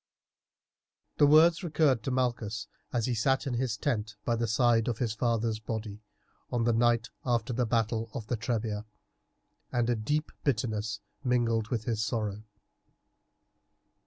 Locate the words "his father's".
4.97-5.59